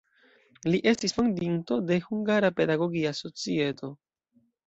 [0.69, 3.93] Li estis fondinto de "Hungara Pedagogia Societo".